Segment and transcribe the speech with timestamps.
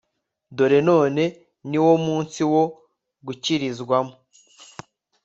[0.55, 1.23] dore none
[1.69, 2.63] ni wo munsi wo
[3.25, 4.13] gukirizwamo